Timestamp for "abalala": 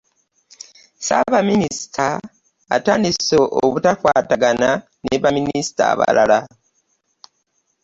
5.93-6.39